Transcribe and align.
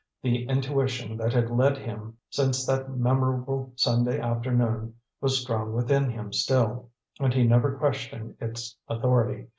The 0.23 0.45
intuition 0.45 1.15
that 1.17 1.31
had 1.31 1.51
led 1.51 1.77
him 1.77 2.17
since 2.31 2.65
that 2.65 2.89
memorable 2.89 3.71
Sunday 3.75 4.19
afternoon 4.19 4.95
was 5.21 5.39
strong 5.39 5.73
within 5.73 6.09
him 6.09 6.33
still, 6.33 6.89
and 7.19 7.31
he 7.31 7.43
never 7.43 7.77
questioned 7.77 8.35
its 8.39 8.75
authority. 8.89 9.49